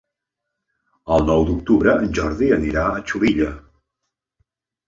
[1.17, 3.55] El nou d'octubre en Jordi anirà a Xulilla.